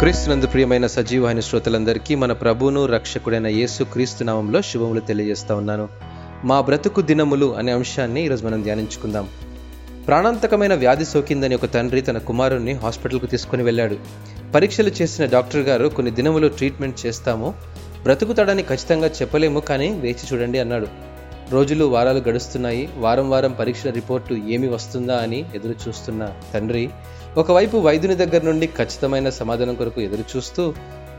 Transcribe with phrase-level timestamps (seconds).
[0.00, 5.88] క్రీస్తునందు ప్రియమైన సజీవాహిని శ్రోతలందరికీ మన ప్రభువును రక్షకుడైన యేసు క్రీస్తు నామంలో శుభములు తెలియజేస్తా ఉన్నాను.
[6.44, 9.28] మా బ్రతుకు దినములు అనే అంశాన్ని ఈరోజు మనం ధ్యానించుకుందాం.
[10.06, 13.96] ప్రాణాంతకమైన వ్యాధి సోకిందని ఒక తండ్రి తన కుమారుణ్ణి హాస్పిటల్కు తీసుకుని వెళ్ళాడు.
[14.54, 17.54] పరీక్షలు చేసిన డాక్టర్ గారు కొన్ని దినములు ట్రీట్మెంట్ చేస్తాము
[18.02, 21.07] బ్రతుకుతాడని ఖచ్చితంగా చెప్పలేము కానీ వేచి చూడండి అన్నాడు.
[21.52, 22.88] రోజులు వారాలు గడుస్తున్నాయి.
[22.96, 26.90] వారం వారం పరీక్షల రిపోర్టు ఏమి వస్తుందా అని ఎదురు చూస్తున్న తండ్రి
[27.36, 30.74] ఒకవైపు వైద్యుని దగ్గర నుండి ఖచ్చితమైన సమాధానం కొరకు ఎదురు చూస్తూ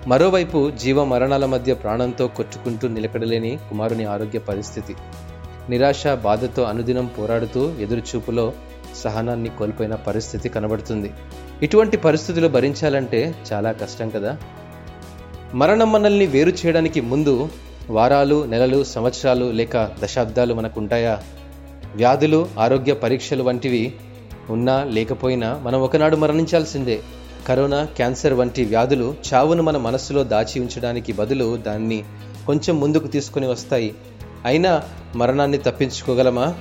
[0.08, 4.96] మరోవైపు జీవ మరణాల మధ్య ప్రాణంతో కొట్టుకుంటూ నిలకడలేని కుమారుని ఆరోగ్య పరిస్థితి.
[5.70, 8.54] నిరాశ బాధతో అనుదినం పోరాడుతూ ఎదురుచూపులో
[8.96, 11.14] సహనాన్ని కోల్పోయిన పరిస్థితి కనబడుతుంది.
[11.62, 14.38] ఇటువంటి పరిస్థితులు భరించాలంటే చాలా కష్టం కదా.
[15.54, 17.50] మరణం మనల్ని వేరు చేయడానికి ముందు
[17.90, 21.20] వారాలు నెలలు సంవత్సరాలు లేక దశాబ్దాలు మనకుంటాయా?
[21.96, 23.94] వ్యాధులు ఆరోగ్య పరీక్షలు వంటివి
[24.50, 27.02] ఉన్నా లేకపోయినా మనం ఒకనాడు మరణించాల్సిందే.
[27.48, 32.04] కరోనా క్యాన్సర్ వంటి వ్యాధులు చావును మన మనస్సులో దాచి ఉంచడానికి బదులు దాన్ని
[32.48, 33.96] కొంచెం ముందుకు తీసుకొని వస్తాయి.
[34.46, 34.84] అయినా
[35.16, 36.56] మరణాన్ని తప్పించుకోగలమా?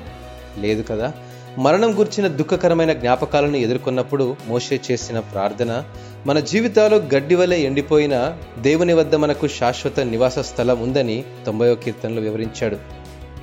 [0.59, 1.13] లేదు కదా.
[1.59, 5.85] మరణం గురించిన దుఃఖకరమైన జ్ఞాపకాలను ఎదుర్కొన్నప్పుడు మోషే చేసిన ప్రార్థన
[6.27, 12.77] మన జీవితాలు గడ్డి వలె ఎండిపోయిన దేవుని వద్ద మనకు శాశ్వత నివాస స్థలం ఉందని తొంభయో కీర్తనలు వివరించాడు.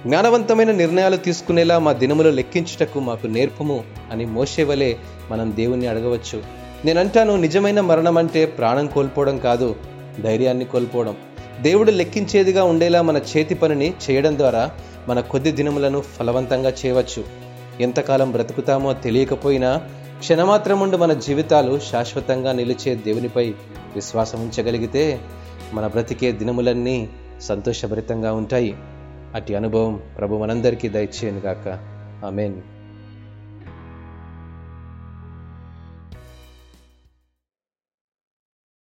[0.07, 4.93] జ్ఞానవంతమైన నిర్ణయాలు తీసుకునేలా మా దినములు లెక్కించుటకు మాకు నేర్పుము అని మోసే వలె
[5.31, 6.43] మనం దేవుణ్ణి అడగవచ్చు.
[6.85, 9.75] నేనంటాను నిజమైన మరణం అంటే ప్రాణం కోల్పోవడం కాదు
[10.23, 11.15] ధైర్యాన్ని కోల్పోవడం.
[11.61, 14.71] దేవుడు లెక్కించేదిగా ఉండేలా మన చేతి పనిని చేయడం ద్వారా
[15.07, 17.44] మన కొద్ది దినములను ఫలవంతంగా చేయవచ్చు.
[17.81, 19.81] ఎంతకాలం బ్రతుకుతామో తెలియకపోయినా
[20.19, 23.49] క్షణమాత్రముండు మన జీవితాలు శాశ్వతంగా నిలిచే దేవునిపై
[23.95, 25.19] విశ్వాసం ఉంచగలిగితే
[25.73, 27.09] మన బ్రతికే దినములన్నీ
[27.41, 28.77] సంతోషభరితంగా ఉంటాయి.
[29.35, 31.67] అటు అనుభవం ప్రభు మనందరికీ దయచేయనుగాక.
[32.25, 32.61] ఆమెన్.